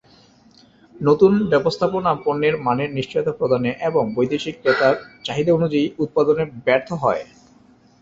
নতুন 0.95 1.31
ব্যবস্থাপনা 1.51 2.11
পণ্যের 2.23 2.55
মানের 2.65 2.89
নিশ্চয়তা 2.93 3.33
প্রদানে 3.33 3.71
এবং 3.81 4.03
বৈদেশিক 4.15 4.55
ক্রেতার 4.59 4.93
চাহিদানুযায়ী 5.25 5.85
উৎপাদনে 6.03 6.43
ব্যর্থ 6.65 6.89
হয়। 7.03 7.23